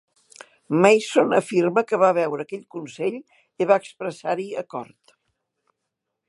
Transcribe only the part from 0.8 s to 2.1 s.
Mason afirma que va